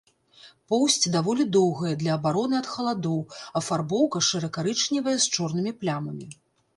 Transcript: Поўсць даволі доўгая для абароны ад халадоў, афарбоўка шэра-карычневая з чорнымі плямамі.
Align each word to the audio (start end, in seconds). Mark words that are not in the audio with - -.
Поўсць 0.71 1.09
даволі 1.15 1.43
доўгая 1.55 1.91
для 2.01 2.15
абароны 2.19 2.55
ад 2.61 2.69
халадоў, 2.71 3.19
афарбоўка 3.61 4.23
шэра-карычневая 4.29 5.15
з 5.27 5.31
чорнымі 5.37 5.75
плямамі. 5.85 6.27